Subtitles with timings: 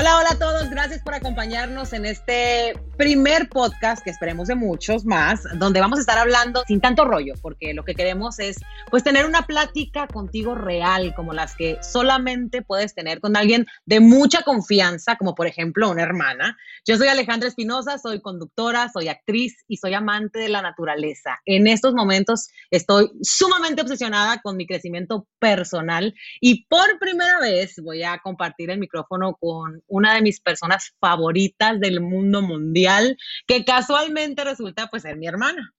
[0.00, 0.70] Hola, hola a todos.
[0.70, 6.02] Gracias por acompañarnos en este primer podcast que esperemos de muchos más, donde vamos a
[6.02, 8.58] estar hablando sin tanto rollo, porque lo que queremos es
[8.90, 13.98] pues tener una plática contigo real, como las que solamente puedes tener con alguien de
[13.98, 16.56] mucha confianza, como por ejemplo una hermana.
[16.86, 21.40] Yo soy Alejandra Espinosa, soy conductora, soy actriz y soy amante de la naturaleza.
[21.44, 28.04] En estos momentos estoy sumamente obsesionada con mi crecimiento personal y por primera vez voy
[28.04, 33.16] a compartir el micrófono con una de mis personas favoritas del mundo mundial,
[33.46, 35.74] que casualmente resulta pues ser mi hermana.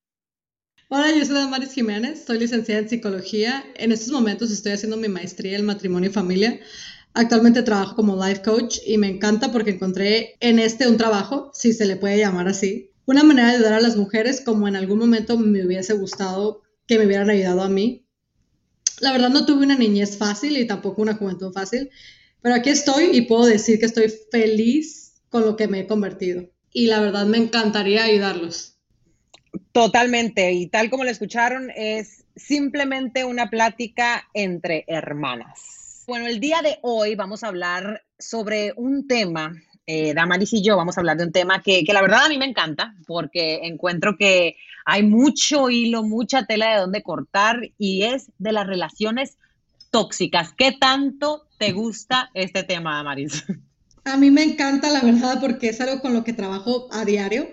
[0.90, 3.64] Hola, yo soy Damaris Jiménez, soy licenciada en psicología.
[3.76, 6.60] En estos momentos estoy haciendo mi maestría en matrimonio y familia.
[7.14, 11.74] Actualmente trabajo como life coach y me encanta porque encontré en este un trabajo, si
[11.74, 15.00] se le puede llamar así, una manera de ayudar a las mujeres como en algún
[15.00, 18.06] momento me hubiese gustado que me hubieran ayudado a mí.
[19.00, 21.90] La verdad no tuve una niñez fácil y tampoco una juventud fácil,
[22.42, 26.44] pero aquí estoy y puedo decir que estoy feliz con lo que me he convertido.
[26.72, 28.78] Y la verdad me encantaría ayudarlos.
[29.72, 30.52] Totalmente.
[30.52, 36.04] Y tal como lo escucharon, es simplemente una plática entre hermanas.
[36.08, 39.54] Bueno, el día de hoy vamos a hablar sobre un tema,
[39.86, 42.30] eh, Damaris y yo vamos a hablar de un tema que, que la verdad a
[42.30, 48.04] mí me encanta porque encuentro que hay mucho hilo, mucha tela de dónde cortar y
[48.04, 49.38] es de las relaciones
[49.92, 50.54] tóxicas.
[50.54, 53.44] ¿Qué tanto te gusta este tema, Maris?
[54.06, 57.48] A mí me encanta, la verdad, porque es algo con lo que trabajo a diario.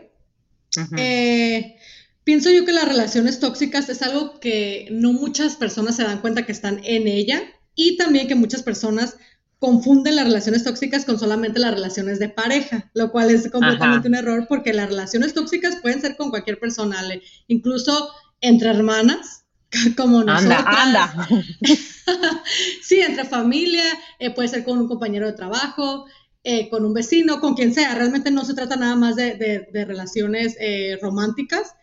[0.97, 1.77] Eh,
[2.25, 6.47] pienso yo que las relaciones tóxicas es algo que no muchas personas se dan cuenta
[6.47, 7.43] que están en ella
[7.75, 9.17] y también que muchas personas
[9.59, 14.15] confunden las relaciones tóxicas con solamente las relaciones de pareja, lo cual es completamente un
[14.15, 17.03] error porque las relaciones tóxicas pueden ser con cualquier persona,
[17.49, 19.46] incluso entre hermanas,
[19.97, 20.65] como nosotros.
[20.67, 21.29] Anda, anda.
[22.83, 23.85] sí, entre familia,
[24.19, 26.07] eh, puede ser con un compañero de trabajo,
[26.45, 27.95] eh, con un vecino, con quien sea.
[27.95, 31.75] Realmente no se trata nada más de, relaciones eh, románticas.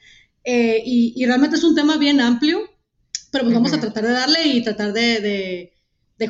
[0.46, 2.62] Y, realmente es un tema bien amplio,
[3.32, 5.72] pero pues vamos a tratar de darle y tratar de,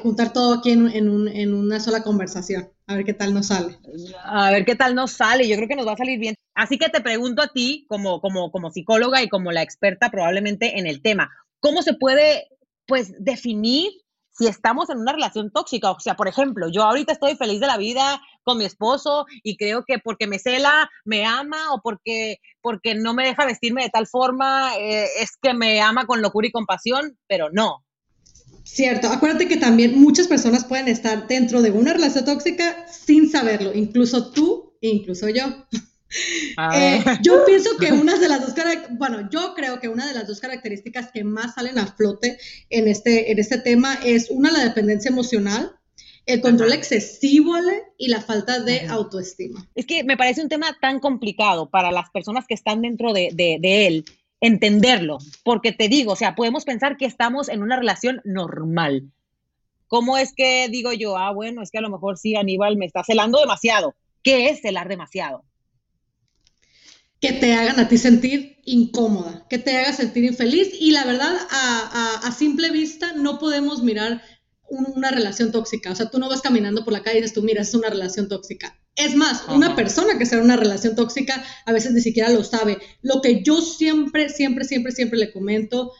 [0.01, 2.69] juntar todo aquí en, en, una sola conversación.
[2.87, 3.77] A ver qué tal nos sale.
[4.23, 5.47] A ver qué tal nos sale.
[5.47, 6.35] Yo creo que nos va a salir bien.
[6.55, 10.77] Así que te pregunto a ti, como, como, como psicóloga y como la experta probablemente
[10.77, 11.31] en el tema,
[11.63, 12.49] ¿cómo se puede
[12.85, 13.91] pues definir
[14.37, 15.91] si estamos en una relación tóxica.
[15.91, 19.57] O sea, por ejemplo, yo ahorita estoy feliz de la vida con mi esposo y
[19.57, 23.89] creo que porque me cela, me ama o porque, porque no me deja vestirme de
[23.89, 27.85] tal forma, eh, es que me ama con locura y compasión, pero no.
[28.63, 33.73] Cierto, acuérdate que también muchas personas pueden estar dentro de una relación tóxica sin saberlo,
[33.73, 35.43] incluso tú e incluso yo.
[36.75, 38.53] Eh, yo pienso que una de las dos,
[38.91, 42.37] bueno, yo creo que una de las dos características que más salen a flote
[42.69, 45.71] en este, en este tema es una, la dependencia emocional,
[46.25, 47.55] el control excesivo
[47.97, 49.67] y la falta de autoestima.
[49.75, 53.29] Es que me parece un tema tan complicado para las personas que están dentro de,
[53.33, 54.05] de él
[54.43, 59.09] entenderlo, porque te digo, o sea, podemos pensar que estamos en una relación normal.
[59.87, 62.85] ¿Cómo es que digo yo, ah, bueno, es que a lo mejor sí, Aníbal me
[62.85, 63.95] está celando demasiado?
[64.21, 65.45] ¿Qué es celar demasiado?
[67.23, 70.71] Que te hagan a ti sentir incómoda, que te haga sentir infeliz.
[70.77, 74.21] Y la verdad, a, simple vista, no podemos mirar
[74.67, 75.89] una relación tóxica.
[75.89, 77.87] O sea, tú no vas caminando por la calle y dices, tú mira, es una
[77.87, 78.77] relación tóxica.
[78.97, 82.79] Es más, una persona que sea una relación tóxica a veces ni siquiera lo sabe.
[83.01, 85.93] Lo que yo siempre, siempre, siempre, siempre le comento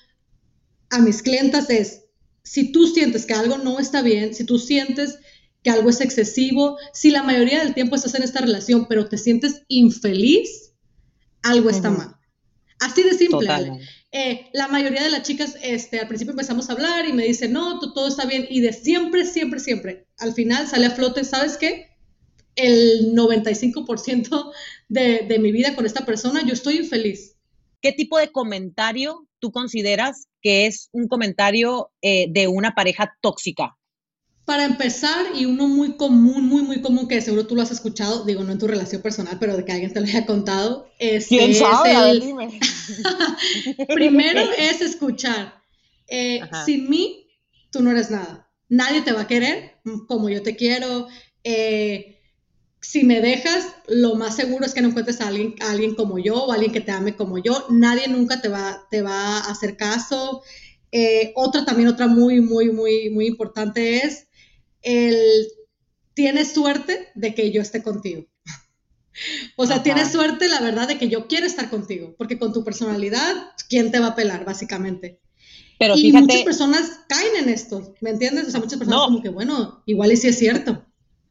[0.90, 2.02] a mis clientas es,
[2.44, 5.20] si tú sientes que algo no está bien, si tú sientes
[5.64, 9.18] que algo es excesivo, si la mayoría del tiempo estás en esta relación, pero te
[9.18, 10.73] sientes infeliz,
[11.44, 12.16] algo está mal.
[12.80, 13.48] Así de simple.
[14.12, 17.54] Eh, la mayoría de las chicas, este, al principio empezamos a hablar y me dicen,
[17.54, 18.46] no, todo está bien.
[18.50, 21.90] Y de siempre, siempre, siempre, al final sale a flote, ¿sabes qué?
[22.56, 24.52] El 95%
[24.90, 27.38] de, de mi vida con esta persona, yo estoy infeliz.
[27.82, 33.76] ¿Qué tipo de comentario tú consideras que es un comentario eh, de una pareja tóxica?
[34.46, 38.26] Para empezar, y uno muy común, muy, muy común, que seguro tú lo has escuchado,
[38.26, 41.28] digo, no en tu relación personal, pero de que alguien te lo haya contado, es
[41.28, 42.20] ¿Quién sabe?
[42.20, 42.60] dime.
[43.94, 45.62] Primero es escuchar,
[46.08, 47.28] eh, sin mí,
[47.72, 48.50] tú no eres nada.
[48.68, 49.76] Nadie te va a querer
[50.08, 51.08] como yo te quiero.
[51.44, 52.20] Eh,
[52.82, 56.44] si me dejas, lo más seguro es que no encuentres a alguien, alguien como yo
[56.44, 57.66] o alguien que te ame como yo.
[57.70, 60.44] Nadie nunca te va, te va a hacer caso.
[60.92, 64.28] Eh, otra también, otra muy, muy, muy, muy importante es
[64.84, 65.48] el
[66.14, 68.26] tienes suerte de que yo esté contigo.
[69.58, 72.64] O sea, tienes suerte, la verdad, de que yo quiero estar contigo, porque con tu
[72.64, 75.22] personalidad, ¿quién te va a pelar, básicamente?
[75.78, 78.48] Pero y muchas personas caen en esto, ¿me entiendes?
[78.48, 80.84] O sea, muchas personas como que, bueno, igual y sí es cierto.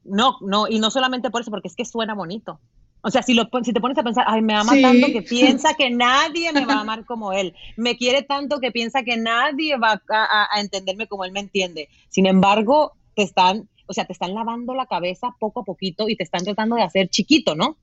[0.04, 2.60] no, no, y no solamente por eso, porque es que suena bonito.
[3.04, 5.74] O sea, si, lo, si te pones a pensar, ay, me ama tanto que piensa
[5.74, 7.54] que nadie me va a amar como él.
[7.76, 11.88] Me quiere tanto que piensa que nadie va a, a, entenderme como él me entiende.
[12.08, 16.16] Sin embargo, te están, o sea, te están lavando la cabeza poco a poquito y
[16.16, 17.76] te están tratando de hacer chiquito, ¿no?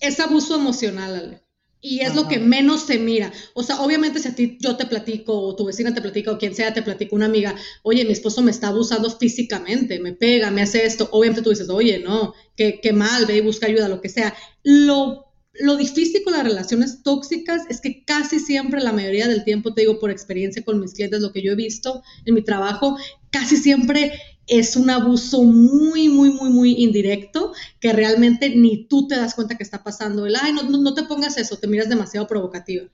[0.00, 1.46] Es abuso emocional, Ale
[1.86, 3.32] y es lo que menos se mira.
[3.54, 6.38] O sea, obviamente si a ti yo te platico, o tu vecina te platica, o
[6.38, 10.50] quien sea te platica, una amiga, oye, mi esposo me está abusando físicamente, me pega,
[10.50, 13.88] me hace esto, obviamente tú dices, oye, no, qué, qué mal, ve y busca ayuda,
[13.88, 14.34] lo que sea.
[14.64, 19.72] Lo, lo difícil con las relaciones tóxicas es que casi siempre, la mayoría del tiempo,
[19.72, 22.96] te digo por experiencia con mis clientes, lo que yo he visto en mi trabajo,
[23.30, 24.12] casi siempre
[24.46, 29.56] es un abuso muy, muy, muy, muy indirecto que realmente ni tú te das cuenta
[29.56, 30.26] que está pasando.
[30.26, 32.86] El, ay, no, no, te pongas eso, te miras demasiado provocativa.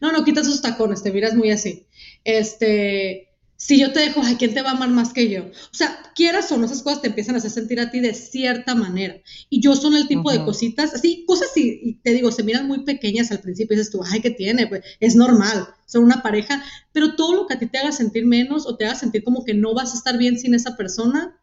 [0.00, 1.86] No, no, quitas esos tacones, te miras muy así.
[2.24, 3.27] Este,
[3.60, 5.42] si yo te dejo, ay, ¿quién te va a amar más que yo?
[5.46, 8.14] O sea, quieras o no, esas cosas te empiezan a hacer sentir a ti de
[8.14, 9.16] cierta manera.
[9.50, 12.84] Y yo son el tipo de cositas, así, cosas y, te digo, se miran muy
[12.84, 14.68] pequeñas al principio, y dices tú, ay, ¿qué tiene?
[14.68, 16.62] Pues es normal, son una pareja,
[16.92, 19.44] pero todo lo que a ti te haga sentir menos o te haga sentir como
[19.44, 21.36] que no vas a estar bien sin esa persona,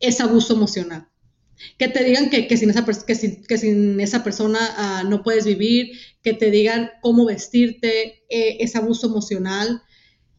[0.00, 1.06] es abuso emocional.
[1.76, 5.92] Que te digan que, sin, esa, que que sin esa persona ah, no puedes vivir,
[6.22, 9.82] que te digan cómo vestirte, eh, es abuso emocional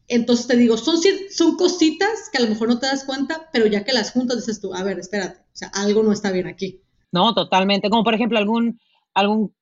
[0.08, 0.96] entonces te digo, son,
[1.30, 4.38] son cositas que a lo mejor no te das cuenta, pero ya que las juntas
[4.38, 6.80] dices tú, a ver, espérate, o sea, algo no está bien aquí.
[7.12, 7.90] No, totalmente.
[7.90, 8.80] Como por ejemplo algún,
[9.14, 9.54] algún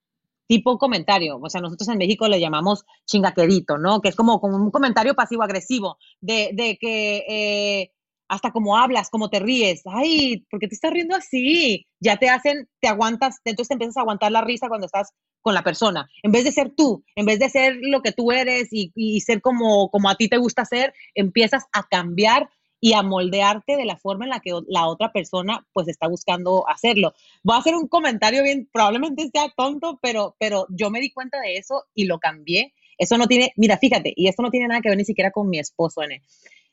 [0.47, 1.39] tipo comentario.
[1.41, 4.01] O sea, nosotros en México le llamamos chingaquerito, ¿no?
[4.01, 7.93] Que es como, como un comentario pasivo-agresivo, de, de, que eh,
[8.33, 9.83] hasta como hablas, como te ríes.
[9.85, 11.87] Ay, ¿por qué te estás riendo así?
[12.01, 15.13] Ya te hacen, te aguantas, entonces te empiezas a aguantar la risa cuando estás
[15.43, 16.09] con la persona.
[16.23, 19.43] En vez de ser tú, en vez de ser lo que tú eres y, ser
[19.43, 22.49] como, como a ti te gusta ser, empiezas a cambiar
[22.81, 26.67] y a moldearte de la forma en la que la otra persona pues está buscando
[26.71, 27.13] hacerlo.
[27.43, 31.39] Voy a hacer un comentario bien, probablemente sea tonto, pero, pero yo me di cuenta
[31.39, 32.73] de eso y lo cambié.
[32.97, 35.51] Eso no tiene, mira, fíjate, y esto no tiene nada que ver ni siquiera con
[35.51, 36.23] mi esposo, N.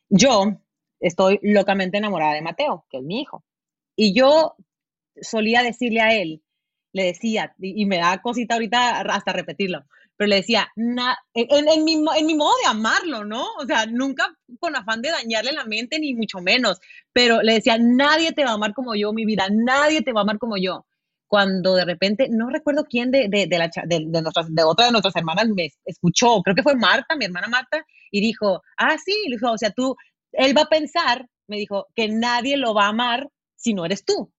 [0.07, 0.57] Yo
[0.99, 3.43] estoy locamente enamorada de Mateo, que es mi hijo.
[3.95, 4.55] Y yo
[5.21, 6.41] solía decirle a él,
[6.93, 9.85] le decía, y, me da cosita ahorita hasta repetirlo,
[10.17, 13.45] pero le decía, en, mi, en mi modo de amarlo, ¿no?
[13.59, 16.79] O sea, nunca con afán de dañarle la mente, ni mucho menos,
[17.13, 20.21] pero le decía, nadie te va a amar como yo, mi vida, nadie te va
[20.21, 20.85] a amar como yo.
[21.27, 24.91] Cuando de repente, no recuerdo quién de, de, de, la, de, nuestras, de otra de
[24.91, 29.13] nuestras hermanas me escuchó, creo que fue Marta, mi hermana Marta, y dijo, ah, sí,
[29.27, 29.95] le dijo, o sea, tú,
[30.31, 34.05] él va a pensar, me dijo, que nadie lo va a amar si no eres
[34.05, 34.31] tú.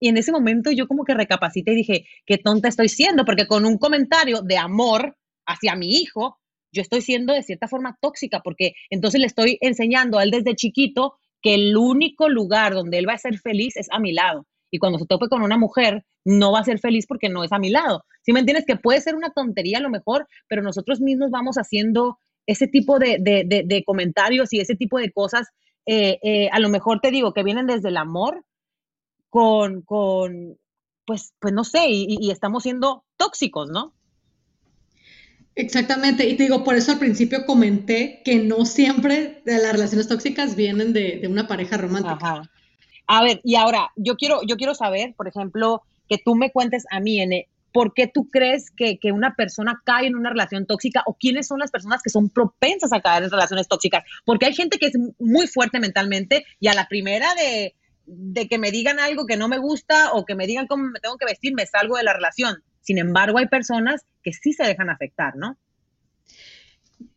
[0.00, 3.46] Y en ese momento yo como que recapacité y dije, qué tonta estoy siendo, porque
[3.46, 6.38] con un comentario de amor hacia mi hijo,
[6.72, 10.56] yo estoy siendo de cierta forma tóxica, porque entonces le estoy enseñando a él desde
[10.56, 14.46] chiquito que el único lugar donde él va a ser feliz es a mi lado.
[14.70, 17.52] Y cuando se tope con una mujer, no va a ser feliz porque no es
[17.52, 18.04] a mi lado.
[18.22, 18.66] Si me entiendes?
[18.66, 22.18] Que puede ser una tontería a lo mejor, pero nosotros mismos vamos haciendo
[22.50, 25.48] ese tipo de, comentarios y ese tipo de cosas,
[25.86, 28.44] eh, eh, a lo mejor te digo que vienen desde el amor
[29.28, 30.58] con, con
[31.06, 33.92] pues, pues no sé, y, estamos siendo tóxicos, ¿no?
[35.54, 40.08] Exactamente, y te digo, por eso al principio comenté que no siempre de las relaciones
[40.08, 42.42] tóxicas vienen de, una pareja romántica.
[43.06, 46.84] A ver, y ahora, yo quiero, yo quiero saber, por ejemplo, que tú me cuentes
[46.90, 47.32] a mí, en,
[47.72, 51.58] ¿por qué tú crees que, una persona cae en una relación tóxica o quiénes son
[51.58, 54.04] las personas que son propensas a caer en relaciones tóxicas?
[54.24, 57.74] Porque hay gente que es muy fuerte mentalmente y a la primera de,
[58.48, 61.16] que me digan algo que no me gusta o que me digan cómo me tengo
[61.16, 62.62] que vestir, me salgo de la relación.
[62.80, 65.56] Sin embargo, hay personas que sí se dejan afectar, ¿no?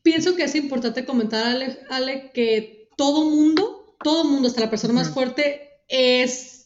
[0.01, 1.45] Pienso que es importante comentar,
[1.89, 6.62] Ale, que todo mundo, todo mundo, hasta la persona más fuerte, es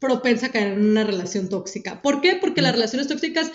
[0.00, 2.02] propensa a caer en una relación tóxica.
[2.02, 2.36] ¿Por qué?
[2.36, 3.52] Porque las relaciones tóxicas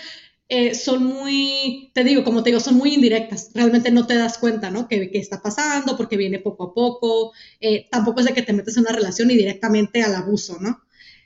[0.48, 3.50] eh, son muy, te digo, como te digo, son muy indirectas.
[3.54, 4.88] Realmente no te das cuenta, ¿no?
[4.88, 7.34] Que, está pasando, porque viene poco a poco.
[7.60, 10.82] Eh, tampoco es de que te metes en una relación y directamente al abuso, ¿no?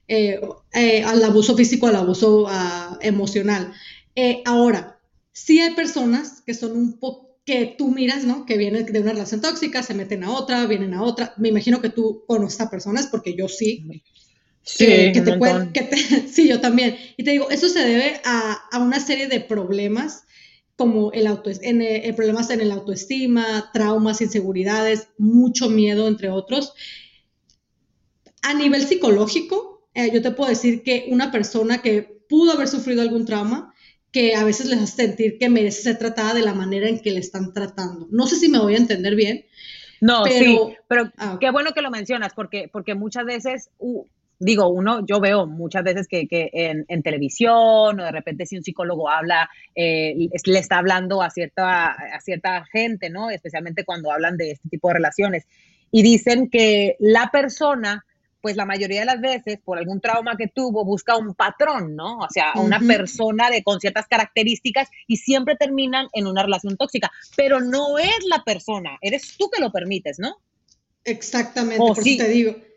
[0.07, 0.39] Eh,
[1.05, 3.73] al abuso físico, al abuso ah, emocional.
[4.45, 4.99] ahora,
[5.33, 8.45] sí hay personas que son un poco que tú miras, ¿no?
[8.45, 11.33] Que vienen de una relación tóxica, se meten a otra, vienen a otra.
[11.37, 13.85] Me imagino que tú conoces a personas, porque yo sí.
[14.75, 15.97] Sí, que, te puede, que te,
[16.27, 16.95] sí, yo también.
[17.17, 20.23] Y te digo, eso se debe a, a una serie de problemas
[20.75, 26.73] como el, auto, en, el, problemas en el autoestima, traumas, inseguridades, mucho miedo, entre otros.
[28.43, 33.01] A nivel psicológico, eh, yo te puedo decir que una persona que pudo haber sufrido
[33.01, 33.73] algún trauma,
[34.11, 37.11] que a veces les hace sentir que merece ser tratada de la manera en que
[37.11, 38.07] le están tratando.
[38.11, 39.45] No sé si me voy a entender bien.
[39.99, 40.57] No, sí,
[40.87, 43.69] pero ah, qué bueno que lo mencionas, porque, porque muchas veces
[44.39, 49.09] digo, uno, yo veo muchas veces que, en, televisión o de repente si un psicólogo
[49.09, 50.15] habla, eh,
[50.45, 53.29] le está hablando a cierta, a cierta gente, ¿no?
[53.29, 55.45] Especialmente cuando hablan de este tipo de relaciones.
[55.91, 58.05] Y dicen que la persona,
[58.41, 62.19] pues la mayoría de las veces, por algún trauma que tuvo, busca un patrón, ¿no?
[62.19, 67.11] O sea, una persona de, con ciertas características y siempre terminan en una relación tóxica.
[67.35, 70.37] Pero no es la persona, eres tú que lo permites, ¿no?
[71.03, 72.68] Exactamente, por eso te digo.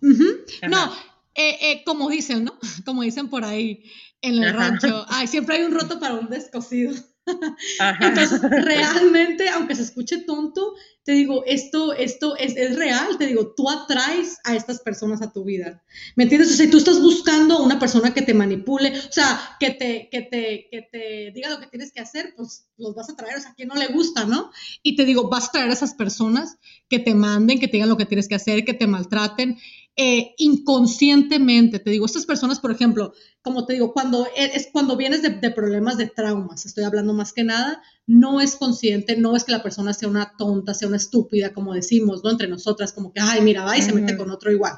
[0.00, 0.92] No,
[1.34, 2.58] eh, eh, como dicen, ¿no?
[2.84, 3.84] Como dicen por ahí
[4.22, 6.94] en el rancho, ay, siempre hay un roto para un descosido.
[8.00, 13.52] Entonces, realmente, aunque se escuche tonto, te digo, esto, esto es, es, real, te digo,
[13.54, 15.82] tú atraes a estas personas a tu vida.
[16.14, 16.52] ¿Me entiendes?
[16.52, 20.08] O sea, si tú estás buscando una persona que te manipule, o sea, que te,
[20.10, 23.36] que te, que te diga lo que tienes que hacer, pues los vas a traer,
[23.36, 24.50] o sea, a quien no le gusta, ¿no?
[24.82, 27.88] Y te digo, vas a traer a esas personas que te manden, que te digan
[27.88, 29.58] lo que tienes que hacer, que te maltraten.
[29.98, 34.94] Eh, inconscientemente, te digo, estas personas, por ejemplo, como te digo, cuando e, es cuando
[34.94, 39.44] vienes de, problemas de traumas, estoy hablando más que nada, no es consciente, no es
[39.44, 42.30] que la persona sea una tonta, sea una estúpida, como decimos, ¿no?
[42.30, 44.74] Entre nosotras, como que, ay, mira, va y se mete con otro igual,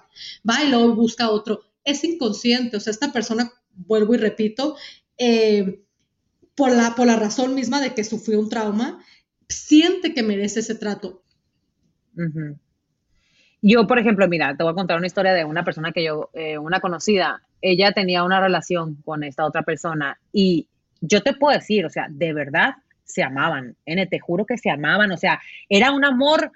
[0.49, 1.63] va y luego busca otro.
[1.83, 4.77] Es inconsciente, o sea, esta persona, vuelvo y repito,
[5.17, 5.85] eh,
[6.55, 9.05] por, la, por la razón misma de que sufrió un trauma,
[9.49, 11.25] siente que merece ese trato.
[13.61, 16.31] Yo, por ejemplo, mira, te voy a contar una historia de una persona que yo,
[16.33, 20.69] eh, una conocida, ella tenía una relación con esta otra persona y
[21.01, 22.75] yo te puedo decir, o sea, de verdad
[23.05, 26.53] se amaban, N, te juro que se amaban, o sea, era un amor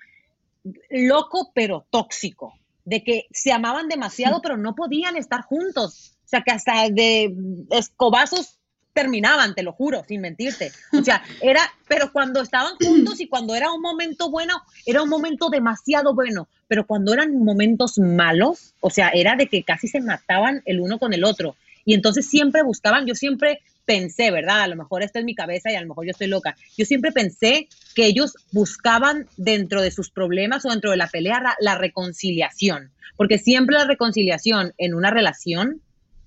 [0.91, 2.55] loco pero tóxico,
[2.85, 7.35] de que se amaban demasiado pero no podían estar juntos, o sea, que hasta de
[7.71, 8.61] escobazos
[8.93, 10.73] terminaban, te lo juro, sin mentirte.
[10.93, 15.09] O sea, era, pero cuando estaban juntos y cuando era un momento bueno, era un
[15.09, 20.01] momento demasiado bueno, pero cuando eran momentos malos, o sea, era de que casi se
[20.01, 21.57] mataban el uno con el otro.
[21.85, 24.63] Y entonces siempre buscaban, yo siempre pensé, ¿verdad?
[24.63, 26.57] A lo mejor esta es mi cabeza y a lo mejor yo estoy loca.
[26.77, 31.43] Yo siempre pensé que ellos buscaban dentro de sus problemas o dentro de la pelea
[31.61, 35.81] la reconciliación, porque siempre la reconciliación en una relación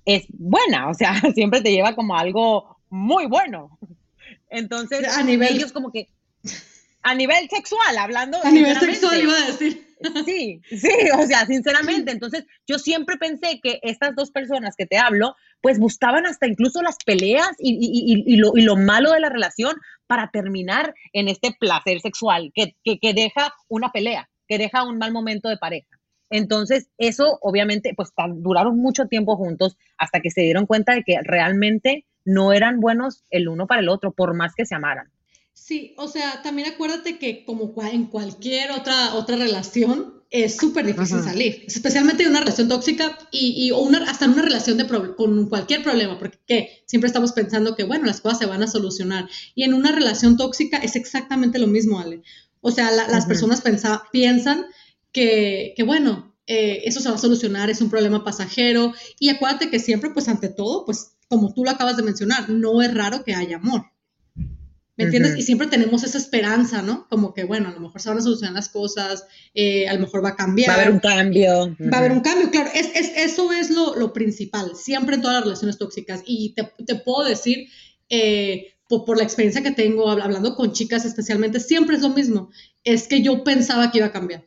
[0.06, 3.78] es buena, o sea, siempre te lleva como algo muy bueno.
[4.48, 6.08] Entonces, a nivel, ellos como que,
[7.02, 8.38] a nivel sexual, hablando.
[8.42, 9.86] A nivel sexual iba a decir.
[10.24, 12.10] Sí, sí, o sea, sinceramente.
[12.12, 16.82] Entonces, yo siempre pensé que estas dos personas que te hablo, pues buscaban hasta incluso
[16.82, 22.00] las peleas y, lo, y lo, malo de la relación para terminar en este placer
[22.00, 25.95] sexual que, que deja una pelea, que deja un mal momento de pareja.
[26.30, 31.18] Entonces, eso obviamente, pues duraron mucho tiempo juntos hasta que se dieron cuenta de que
[31.22, 35.10] realmente no eran buenos el uno para el otro, por más que se amaran.
[35.52, 41.22] Sí, o sea, también acuérdate que como en cualquier otra, otra relación, es súper difícil
[41.22, 45.82] salir, especialmente de una relación tóxica y, una, hasta en una relación de con cualquier
[45.82, 49.28] problema, porque siempre estamos pensando que, bueno, las cosas se van a solucionar.
[49.54, 52.22] Y en una relación tóxica es exactamente lo mismo, Ale.
[52.60, 53.62] O sea, las personas
[54.10, 54.66] piensan
[55.16, 58.92] que, bueno, eh, eso se va a solucionar, es un problema pasajero.
[59.18, 62.82] Y acuérdate que siempre, pues ante todo, pues como tú lo acabas de mencionar, no
[62.82, 63.86] es raro que haya amor.
[64.98, 65.36] ¿Me entiendes?
[65.36, 67.06] Y siempre tenemos esa esperanza, ¿no?
[67.08, 70.00] Como que, bueno, a lo mejor se van a solucionar las cosas, eh, a lo
[70.00, 70.70] mejor va a cambiar.
[70.70, 71.76] Va a haber un cambio.
[71.92, 72.70] Va a haber un cambio, claro.
[72.74, 76.22] Es, es, eso es lo, lo, principal, siempre en todas las relaciones tóxicas.
[76.24, 77.68] Y te, te puedo decir,
[78.08, 82.50] eh, por, por, la experiencia que tengo, hablando con chicas especialmente, siempre es lo mismo.
[82.82, 84.46] Es que yo pensaba que iba a cambiar.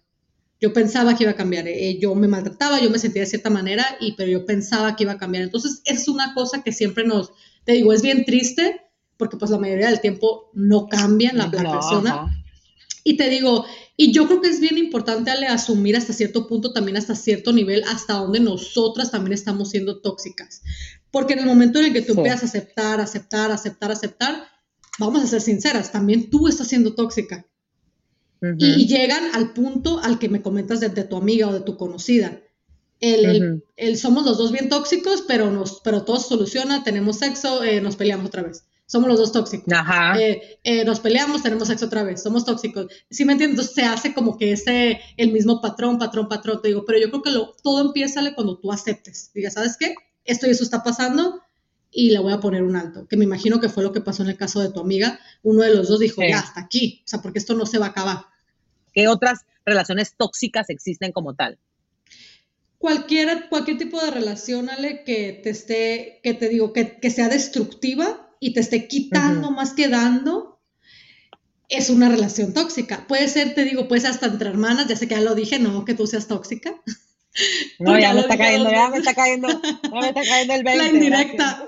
[0.62, 3.50] Yo pensaba que iba a cambiar, eh, yo me maltrataba, yo me sentía de cierta
[3.50, 5.44] manera, y, pero yo pensaba que iba a cambiar.
[5.44, 7.32] Entonces, es una cosa que siempre nos,
[7.64, 8.82] te digo, es bien triste,
[9.16, 12.36] porque pues la mayoría del tiempo no cambian la, persona.
[13.04, 16.74] Y te digo, y yo creo que es bien importante Ale, asumir hasta cierto punto,
[16.74, 20.62] también hasta cierto nivel, hasta donde nosotras también estamos siendo tóxicas.
[21.12, 24.44] Porque en el momento en el que tú empiezas a aceptar, aceptar, aceptar, aceptar,
[25.00, 27.46] vamos a ser sinceras, también tú estás siendo tóxica
[28.42, 32.42] y, llegan al punto al que me comentas de, tu amiga o de tu conocida.
[33.02, 37.80] El, el, somos los dos bien tóxicos, pero, nos, pero todo soluciona, tenemos sexo, eh,
[37.82, 38.66] nos peleamos otra vez.
[38.86, 39.72] Somos los dos tóxicos.
[40.20, 42.88] Eh, eh, nos peleamos, tenemos sexo otra vez, somos tóxicos.
[43.10, 43.72] ¿Sí me entiendes?
[43.72, 46.62] se hace como que ese, el mismo patrón, patrón, patrón.
[46.62, 49.32] Te digo, pero yo creo que lo, todo empieza cuando tú aceptes.
[49.34, 49.94] Diga, ¿sabes qué?
[50.26, 51.40] Esto y eso está pasando
[51.92, 53.08] y le voy a poner un alto.
[53.08, 55.20] Que me imagino que fue lo que pasó en el caso de tu amiga.
[55.44, 57.02] Uno de los dos dijo, ya, hasta aquí.
[57.06, 58.26] O sea, porque esto no se va a acabar.
[59.00, 61.58] ¿Qué otras relaciones tóxicas existen como tal?
[62.80, 67.30] Cualquier, cualquier tipo de relación, Ale, que te esté, que te digo, que, que sea
[67.30, 70.60] destructiva y te esté quitando más que dando,
[71.70, 73.08] es una relación tóxica.
[73.08, 75.60] Puede ser, te digo, puede ser hasta entre hermanas, ya sé que ya lo dije,
[75.60, 76.76] no que tú seas tóxica.
[77.80, 80.84] No, ya me está cayendo, ya me está cayendo, ya me está cayendo el 20.
[80.84, 81.66] La indirecta.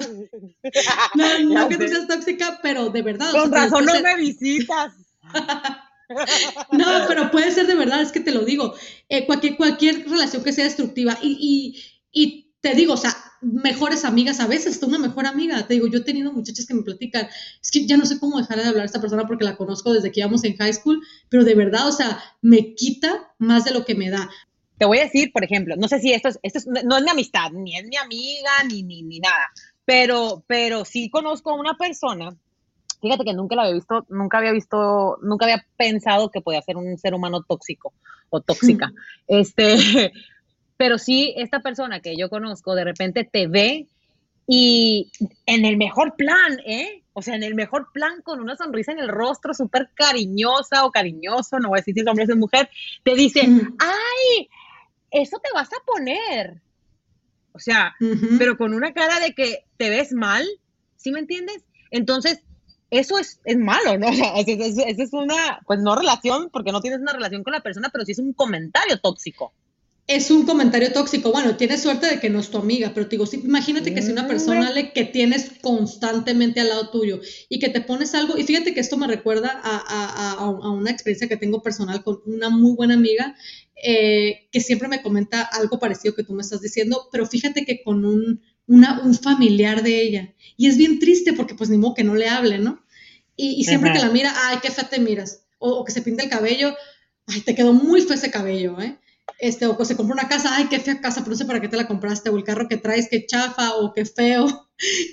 [1.16, 3.32] No, no que tú seas tóxica, pero de verdad.
[3.32, 4.92] Con razón no me visitas.
[6.72, 8.74] No, pero puede ser de verdad, es que te lo digo.
[9.10, 14.74] Eh, cualquier, relación que sea destructiva y, te digo, o sea, mejores amigas a veces,
[14.74, 15.66] hasta una mejor amiga.
[15.66, 17.28] Te digo, yo he tenido muchachas que me platican,
[17.62, 19.94] es que ya no sé cómo dejar de hablar a esta persona porque la conozco
[19.94, 23.72] desde que íbamos en high school, pero de verdad, o sea, me quita más de
[23.72, 24.30] lo que me da.
[24.78, 27.10] Te voy a decir, por ejemplo, no sé si esto es, esto no es mi
[27.10, 29.52] amistad, ni es mi amiga, ni, ni, ni nada,
[29.86, 32.36] pero, pero sí conozco a una persona
[33.02, 36.78] fíjate que nunca la había visto, nunca había visto, nunca había pensado que podía ser
[36.78, 37.94] un ser humano tóxico
[38.30, 38.92] o tóxica.
[39.28, 40.12] Este,
[40.78, 43.88] pero sí, esta persona que yo conozco de repente te ve
[44.48, 45.12] y
[45.46, 47.04] en el mejor plan, ¿eh?
[47.14, 50.92] O sea, en el mejor plan, con una sonrisa en el rostro, súper cariñosa o
[50.92, 52.70] cariñoso, no voy a decir si es hombre o es mujer,
[53.04, 54.50] te dice, ay,
[55.12, 56.62] eso te vas a poner.
[57.54, 57.96] O sea,
[58.40, 60.46] pero con una cara de que te ves mal,
[60.96, 61.64] ¿sí me entiendes?
[61.92, 62.42] Entonces,
[62.92, 64.08] eso es, es malo, ¿no?
[64.12, 67.62] O sea, eso, es una, pues no relación, porque no tienes una relación con la
[67.62, 69.54] persona, pero sí es un comentario tóxico
[70.16, 71.32] es un comentario tóxico.
[71.32, 74.12] Bueno, tienes suerte de que no es tu amiga, pero te digo, imagínate que si
[74.12, 78.44] una persona le, que tienes constantemente al lado tuyo y que te pones algo, y
[78.44, 82.96] fíjate que esto me recuerda a, una experiencia que tengo personal con una muy buena
[82.96, 83.36] amiga
[83.84, 87.82] eh, que siempre me comenta algo parecido que tú me estás diciendo, pero fíjate que
[87.84, 90.34] con un, un familiar de ella.
[90.58, 92.81] Y es bien triste porque pues ni modo que no le hable, ¿no?
[93.44, 95.46] Y, siempre que la mira, ay, qué fea te miras.
[95.58, 96.76] O, o que se pinta el cabello,
[97.28, 98.98] ay, te quedó muy feo ese cabello, ¿eh?
[99.40, 101.60] este, o que se compra una casa, ay, qué fea casa, pero no sé para
[101.60, 104.48] qué te la compraste, o el carro que traes, qué chafa, o qué feo.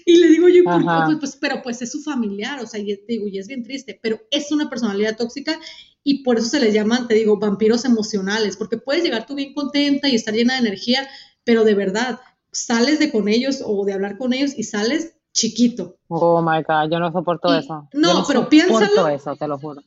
[0.07, 0.83] Y le digo yo, pues,
[1.21, 4.19] pues, pero pues es su familiar, o sea, y, digo, y es bien triste, pero
[4.31, 5.61] es una personalidad tóxica
[6.03, 9.53] y por eso se les llaman, te digo, vampiros emocionales, porque puedes llegar tú bien
[9.53, 11.07] contenta y estar llena de energía,
[11.45, 12.19] pero de verdad,
[12.51, 15.97] sales de con ellos o de hablar con ellos y sales chiquito.
[16.09, 17.89] Oh my God, yo no soporto eso.
[17.93, 19.09] No, pero piénsalo.
[19.09, 19.83] eso, te lo juro.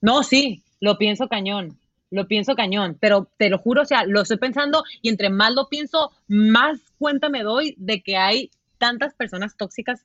[0.00, 1.76] No, sí, lo pienso cañón
[2.10, 5.54] lo pienso cañón, pero te lo juro, o sea, lo estoy pensando y entre más
[5.54, 10.00] lo pienso, más cuenta me doy de que hay tantas personas tóxicas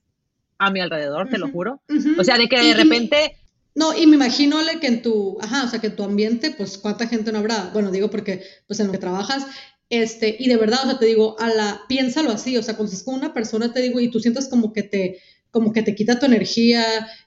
[0.58, 1.82] a mi alrededor, te lo juro.
[2.18, 3.38] O sea, de que de repente...
[3.74, 6.78] No, y me imagino que en tu, ajá, o sea, que en tu ambiente, pues,
[6.78, 7.72] ¿cuánta gente no habrá?
[7.74, 9.48] Bueno, digo porque, pues, en lo que trabajas,
[9.90, 12.92] este, y de verdad, o sea, te digo, a la, piénsalo así, o sea, cuando
[12.92, 15.20] estás con una persona, te digo, y tú sientes como que te,
[15.52, 16.84] como que te quita tu energía,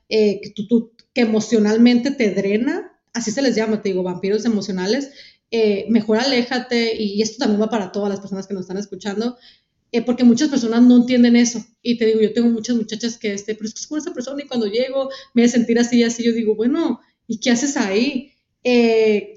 [0.09, 5.11] eh, que, tú, que emocionalmente te drena, así se les llama, te digo, vampiros emocionales,
[5.51, 9.39] eh, mejor aléjate, y esto también va para todas las personas que nos están escuchando,
[9.91, 11.65] eh, porque muchas personas no entienden eso.
[11.81, 14.13] Y te digo, yo tengo muchas muchachas que, este, pero es que es con esa
[14.13, 17.39] persona y cuando llego me voy a sentir así y así, yo digo, bueno, ¿y
[17.39, 18.33] qué haces ahí?
[18.65, 19.33] Eh,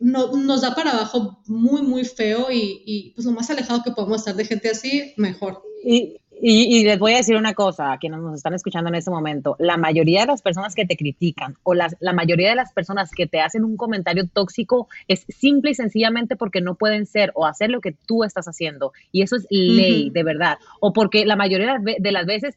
[0.00, 3.92] no, nos da para abajo muy, muy feo y, y, pues lo más alejado que
[3.92, 5.62] podemos estar de gente así, mejor.
[5.84, 9.10] Y, y, les voy a decir una cosa a quienes nos están escuchando en este
[9.10, 9.56] momento.
[9.58, 13.10] La mayoría de las personas que te critican o las, la mayoría de las personas
[13.10, 17.46] que te hacen un comentario tóxico es simple y sencillamente porque no pueden ser o
[17.46, 18.92] hacer lo que tú estás haciendo.
[19.12, 20.58] Y eso es ley, de verdad.
[20.80, 22.56] O porque la mayoría de las veces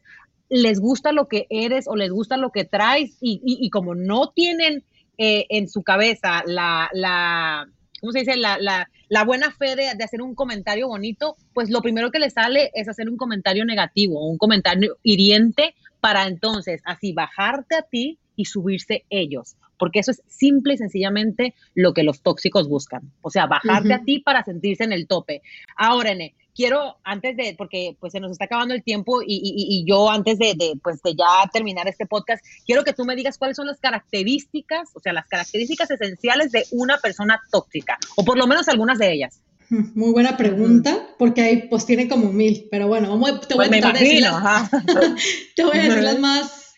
[0.50, 4.30] les gusta lo que eres o les gusta lo que traes y, y, como no
[4.30, 4.82] tienen
[5.22, 7.68] eh, en su cabeza la, la
[8.00, 8.38] ¿cómo se dice?
[8.38, 12.18] La, la, la buena fe de, de, hacer un comentario bonito, pues lo primero que
[12.18, 17.82] le sale es hacer un comentario negativo, un comentario hiriente para entonces así bajarte a
[17.82, 23.12] ti y subirse ellos, porque eso es simple y sencillamente lo que los tóxicos buscan,
[23.20, 25.42] o sea, bajarte a ti para sentirse en el tope.
[25.76, 30.10] Ahora, Ene, quiero, antes de, porque pues se nos está acabando el tiempo y, yo
[30.10, 33.66] antes de, pues de ya terminar este podcast, quiero que tú me digas cuáles son
[33.66, 38.68] las características, o sea, las características esenciales de una persona tóxica, o por lo menos
[38.68, 39.40] algunas de ellas.
[39.70, 43.68] Muy buena pregunta, porque ahí pues tiene como mil, pero bueno, vamos, te voy a,
[43.70, 44.70] pues decir las,
[45.56, 46.74] te voy a decir las más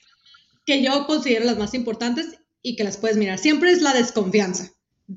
[0.64, 3.36] que yo considero las más importantes y que las puedes mirar.
[3.36, 4.70] Siempre es la desconfianza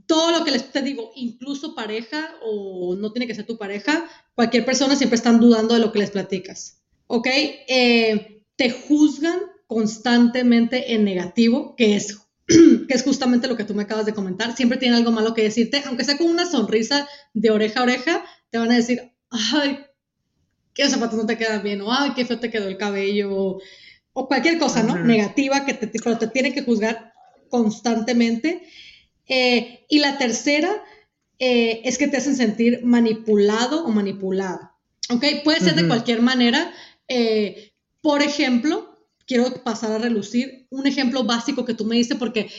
[0.08, 4.06] todo lo que les te digo, incluso pareja o no tiene que ser tu pareja,
[4.34, 6.82] cualquier persona siempre están dudando de lo que les platicas.
[7.08, 7.28] ¿Ok?
[7.28, 13.84] Eh, te juzgan constantemente en negativo, que es, que es justamente lo que tú me
[13.84, 14.56] acabas de comentar.
[14.56, 18.26] Siempre tienen algo malo que decirte, aunque sea con una sonrisa de oreja a oreja,
[18.50, 19.80] te van a decir, ay,
[20.74, 23.60] qué zapatos no te quedan bien, o ay, qué feo te quedó el cabello,
[24.14, 24.98] o, cualquier cosa, ¿no?
[24.98, 27.14] Negativa que te, pero te tienen que juzgar
[27.50, 28.62] constantemente.
[29.28, 30.72] Eh, y la tercera
[31.40, 34.76] eh, es que te hacen sentir manipulado o manipulada.
[35.10, 35.24] ¿Ok?
[35.44, 36.72] Puede ser de cualquier manera.
[37.08, 42.50] Eh, por ejemplo, quiero pasar a relucir un ejemplo básico que tú me diste porque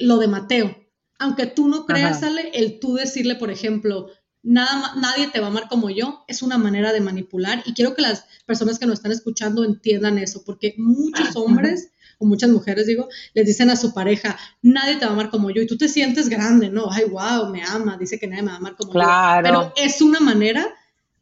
[0.00, 0.76] lo de Mateo.
[1.18, 4.08] Aunque tú no creas, Ale, el tú decirle, por ejemplo,
[4.42, 7.94] nada, nadie te va a amar como yo, es una manera de manipular y quiero
[7.94, 12.86] que las personas que nos están escuchando entiendan eso, porque muchos hombres o muchas mujeres,
[12.86, 15.76] digo, les dicen a su pareja, nadie te va a amar como yo y tú
[15.76, 16.90] te sientes grande, ¿no?
[16.90, 19.46] Ay, wow, me ama, dice que nadie me va a amar como claro.
[19.46, 19.72] yo.
[19.72, 20.66] Pero es una manera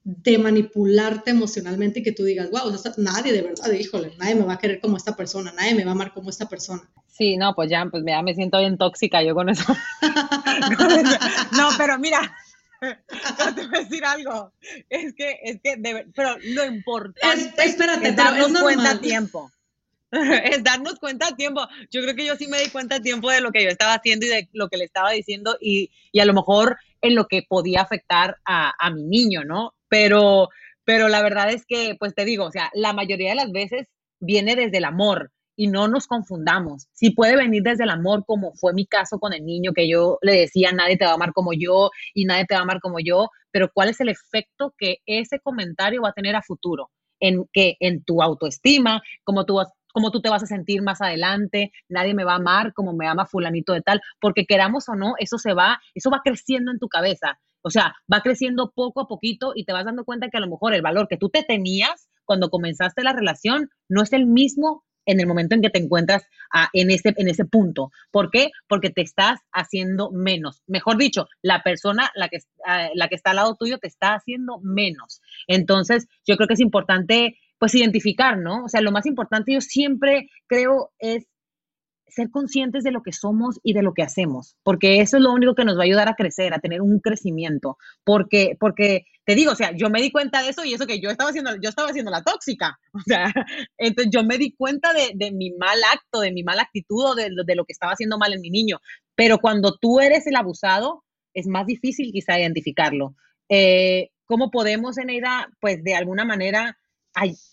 [0.02, 4.54] de manipularte emocionalmente y que tú digas, wow, nadie de verdad, híjole, nadie me va
[4.54, 6.82] a querer como esta persona, nadie me va a amar como esta persona.
[7.06, 9.64] Sí, no, pues ya, pues ya me siento bien tóxica yo con eso.
[11.52, 12.34] no, pero mira,
[12.80, 14.52] te voy a decir algo.
[14.88, 17.20] Es que, es que, pero lo importante
[17.62, 19.50] es, espérate, es darnos cuenta a tiempo.
[20.44, 21.62] es darnos cuenta a tiempo.
[21.90, 23.94] Yo creo que yo sí me di cuenta a tiempo de lo que yo estaba
[23.94, 27.26] haciendo y de lo que le estaba diciendo y, y a lo mejor en lo
[27.26, 29.74] que podía afectar a, a mi niño, ¿no?
[29.88, 30.48] Pero,
[30.84, 33.86] pero la verdad es que, pues te digo, o sea, la mayoría de las veces
[34.20, 36.88] viene desde el amor y no nos confundamos.
[36.92, 40.18] Si puede venir desde el amor, como fue mi caso con el niño, que yo
[40.22, 42.80] le decía, nadie te va a amar como yo y nadie te va a amar
[42.80, 46.90] como yo, pero ¿cuál es el efecto que ese comentario va a tener a futuro?
[47.20, 49.60] En que en tu autoestima, como tú
[49.92, 53.06] cómo tú te vas a sentir más adelante, nadie me va a amar como me
[53.06, 56.78] ama fulanito de tal, porque queramos o no, eso se va, eso va creciendo en
[56.78, 57.38] tu cabeza.
[57.62, 60.48] O sea, va creciendo poco a poquito y te vas dando cuenta que a lo
[60.48, 64.84] mejor el valor que tú te tenías cuando comenzaste la relación no es el mismo
[65.06, 66.24] en el momento en que te encuentras
[66.72, 67.90] en, ese, en ese punto.
[68.10, 68.50] ¿Por qué?
[68.68, 70.62] Porque te estás haciendo menos.
[70.66, 74.14] Mejor dicho, la persona, la que, ah, la que está al lado tuyo, te está
[74.14, 75.20] haciendo menos.
[75.48, 78.64] Entonces, yo creo que es importante, pues, identificar, ¿no?
[78.64, 81.26] O sea, lo más importante yo siempre creo es
[82.08, 85.32] ser conscientes de lo que somos y de lo que hacemos, porque eso es lo
[85.32, 89.34] único que nos va a ayudar a crecer, a tener un crecimiento, porque, porque te
[89.34, 91.54] digo, o sea, yo me di cuenta de eso y eso que yo estaba haciendo,
[91.62, 93.32] yo estaba haciendo la tóxica, o sea,
[93.78, 97.30] entonces yo me di cuenta de, mi mal acto, de mi mala actitud o de,
[97.46, 98.80] de, lo que estaba haciendo mal en mi niño,
[99.14, 103.14] pero cuando tú eres el abusado, es más difícil quizá identificarlo.
[103.48, 106.79] Eh, ¿Cómo podemos, Eneida, pues de alguna manera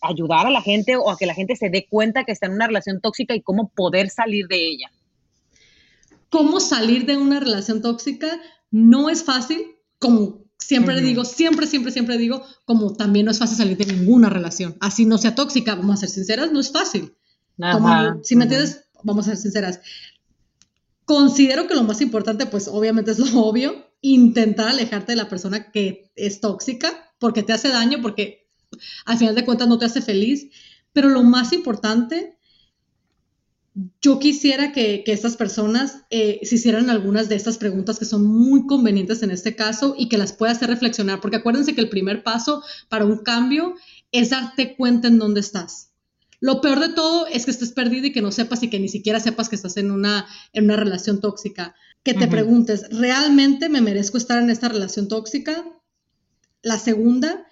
[0.01, 2.53] ayudar a la gente o a que la gente se dé cuenta que está en
[2.53, 4.91] una relación tóxica y cómo poder salir de ella.
[6.29, 8.39] ¿Cómo salir de una relación tóxica?
[8.69, 13.39] No es fácil, como siempre le digo, siempre, siempre, siempre digo, como también no es
[13.39, 14.75] fácil salir de ninguna relación.
[14.79, 17.15] Así no sea tóxica, vamos a ser sinceras, no es fácil.
[18.23, 19.79] si me entiendes, vamos a ser sinceras.
[21.05, 25.71] Considero que lo más importante, pues obviamente es lo obvio, intentar alejarte de la persona
[25.71, 28.46] que es tóxica porque te hace daño, porque
[29.05, 30.49] al final de cuentas no te hace feliz,
[30.93, 32.37] pero lo más importante,
[34.01, 38.65] yo quisiera que, estas personas eh, se hicieran algunas de estas preguntas que son muy
[38.65, 42.23] convenientes en este caso y que las pueda hacer reflexionar, porque acuérdense que el primer
[42.23, 43.75] paso para un cambio
[44.11, 45.91] es darte cuenta en dónde estás.
[46.39, 48.89] Lo peor de todo es que estés perdido y que no sepas y que ni
[48.89, 51.75] siquiera sepas que estás en una, en una relación tóxica.
[52.03, 55.65] Que te preguntes, ¿realmente me merezco estar en esta relación tóxica?
[56.61, 57.46] La segunda,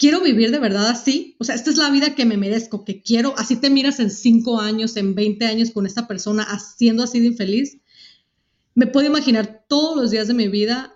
[0.00, 3.02] quiero vivir de verdad así, o sea, esta es la vida que me merezco, que
[3.02, 7.20] quiero, así te miras en 5 años, en 20 años con esta persona haciendo así
[7.20, 7.76] de infeliz.
[8.74, 10.94] Me puedo imaginar todos los días de mi vida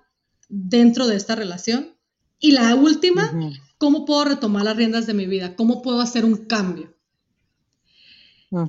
[0.49, 1.95] dentro de esta relación.
[2.41, 3.31] Y la última,
[3.77, 5.55] ¿cómo puedo retomar las riendas de mi vida?
[5.55, 6.95] ¿Cómo puedo hacer un cambio?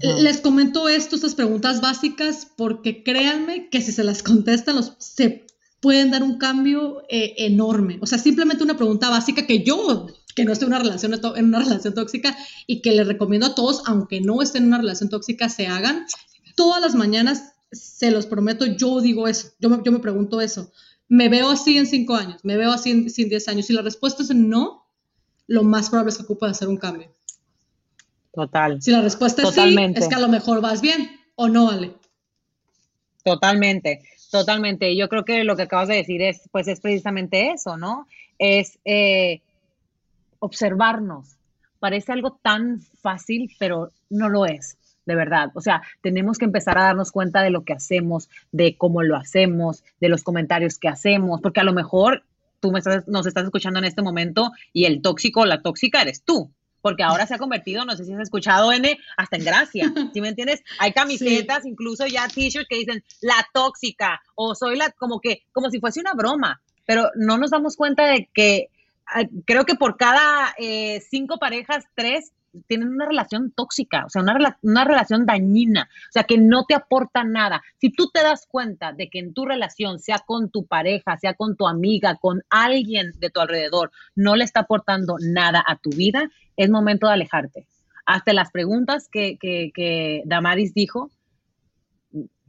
[0.01, 5.45] Les comento esto, estas preguntas básicas, porque créanme que si se las contestan, los, se
[5.79, 7.99] pueden dar un cambio eh, enorme.
[8.01, 11.45] O sea, simplemente una pregunta básica que yo que no esté en una relación, en
[11.45, 15.09] una relación tóxica y que les recomiendo a todos, aunque no estén en una relación
[15.09, 16.05] tóxica, se hagan.
[16.55, 20.71] Todas las mañanas, se los prometo, yo digo eso, yo me, yo me pregunto eso.
[21.07, 22.43] ¿Me veo así en cinco años?
[22.43, 23.67] ¿Me veo así en, diez años?
[23.67, 24.85] Si la respuesta es no,
[25.47, 27.13] lo más probable es que ocupe hacer un cambio.
[28.33, 28.81] Total.
[28.81, 31.93] Si la respuesta es sí, es que a lo mejor vas bien o no vale.
[33.23, 34.95] Totalmente, totalmente.
[34.95, 38.07] Yo creo que lo que acabas de decir es, pues, es precisamente eso, ¿no?
[38.37, 39.41] Es eh,
[40.39, 41.37] observarnos.
[41.79, 45.51] Parece algo tan fácil, pero no lo es, de verdad.
[45.53, 49.15] O sea, tenemos que empezar a darnos cuenta de lo que hacemos, de cómo lo
[49.15, 52.23] hacemos, de los comentarios que hacemos, porque a lo mejor
[52.59, 56.23] tú me estás, nos estás escuchando en este momento y el tóxico la tóxica eres
[56.23, 59.93] tú, porque ahora se ha convertido, no sé si has escuchado, N, hasta en gracia,
[60.13, 60.63] ¿sí me entiendes?
[60.79, 65.69] Hay camisetas, incluso ya t-shirts que dicen la tóxica o soy la, como que, como
[65.69, 68.69] si fuese una broma, pero no nos damos cuenta de que
[69.45, 72.33] creo que por cada eh, cinco parejas, tres
[72.67, 76.73] tienen una relación tóxica, o sea, una, una, relación dañina, o sea, que no te
[76.73, 77.61] aporta nada.
[77.79, 81.33] Si tú te das cuenta de que en tu relación, sea con tu pareja, sea
[81.33, 85.89] con tu amiga, con alguien de tu alrededor, no le está aportando nada a tu
[85.89, 87.67] vida, es momento de alejarte.
[88.05, 91.09] Hasta las preguntas que, que, que Damaris dijo,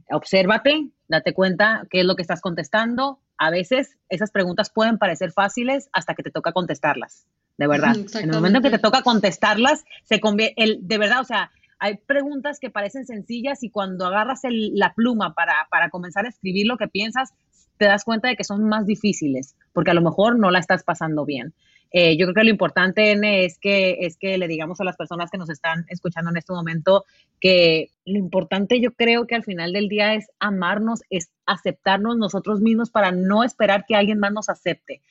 [0.09, 5.31] obsérvate, date cuenta qué es lo que estás contestando, a veces esas preguntas pueden parecer
[5.31, 7.95] fáciles hasta que te toca contestarlas, de verdad.
[8.15, 11.97] En el momento que te toca contestarlas, se convierte, el, de verdad, o sea, hay
[11.97, 16.77] preguntas que parecen sencillas y cuando agarras la pluma para, para comenzar a escribir lo
[16.77, 17.33] que piensas,
[17.77, 20.83] te das cuenta de que son más difíciles, porque a lo mejor no la estás
[20.83, 21.53] pasando bien.
[21.91, 24.97] Eh, yo creo que lo importante, N, es que, es que le digamos a las
[24.97, 27.05] personas que nos están escuchando en este momento
[27.39, 32.61] que lo importante yo creo que al final del día es amarnos, es aceptarnos nosotros
[32.61, 35.01] mismos para no esperar que alguien más nos acepte.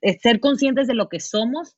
[0.00, 1.76] Es ser conscientes de lo que somos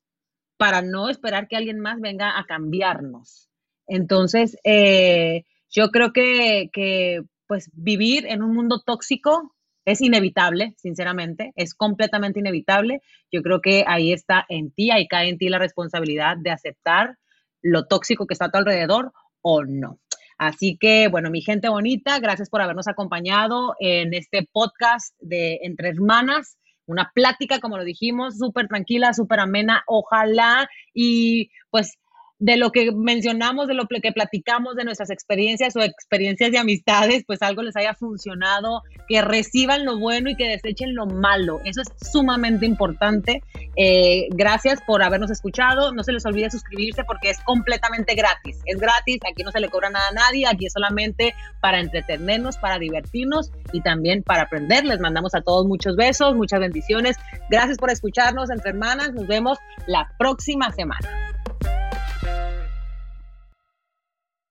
[0.56, 3.48] para no esperar que alguien más venga a cambiarnos.
[3.86, 9.54] Entonces, eh, yo creo que, que pues vivir en un mundo tóxico
[9.86, 13.00] es inevitable, sinceramente, es completamente inevitable.
[13.32, 17.16] Yo creo que ahí está en ti, ahí cae en ti la responsabilidad de aceptar
[17.62, 20.00] lo tóxico que está a tu alrededor o no.
[20.38, 25.88] Así que, bueno, mi gente bonita, gracias por habernos acompañado en este podcast de Entre
[25.88, 26.58] Hermanas.
[26.84, 29.82] Una plática, como lo dijimos, súper tranquila, súper amena.
[29.86, 31.96] Ojalá y pues
[32.38, 37.24] de lo que mencionamos, de lo que platicamos, de nuestras experiencias o experiencias de amistades,
[37.26, 41.60] pues algo les haya funcionado, que reciban lo bueno y que desechen lo malo.
[41.64, 43.42] Eso es sumamente importante.
[43.76, 45.92] Eh, gracias por habernos escuchado.
[45.92, 48.58] No se les olvide suscribirse porque es completamente gratis.
[48.66, 52.58] Es gratis, aquí no se le cobra nada a nadie, aquí es solamente para entretenernos,
[52.58, 54.84] para divertirnos y también para aprender.
[54.84, 57.16] Les mandamos a todos muchos besos, muchas bendiciones.
[57.48, 59.12] Gracias por escucharnos entre hermanas.
[59.14, 61.35] Nos vemos la próxima semana.